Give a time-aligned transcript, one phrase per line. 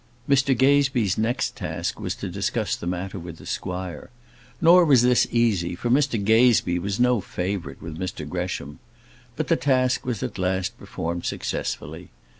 [0.27, 4.09] Mr Gazebee's next task was to discuss the matter with the squire.
[4.59, 8.79] Nor was this easy, for Mr Gazebee was no favourite with Mr Gresham.
[9.35, 12.09] But the task was at last performed successfully.